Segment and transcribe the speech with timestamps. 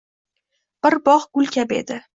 [0.87, 2.05] Bir bog’ gul kabi edi.